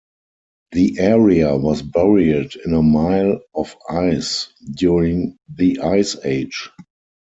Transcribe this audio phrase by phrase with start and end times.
[0.71, 6.71] The area was buried in a mile of ice during the ice age.